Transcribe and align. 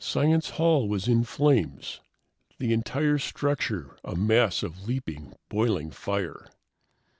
Science 0.00 0.50
Hall 0.58 0.88
was 0.88 1.06
in 1.06 1.22
flames, 1.22 2.00
the 2.58 2.72
entire 2.72 3.18
structure 3.18 3.96
a 4.02 4.16
mass 4.16 4.64
of 4.64 4.88
leaping, 4.88 5.32
boiling 5.48 5.92
fire. 5.92 6.50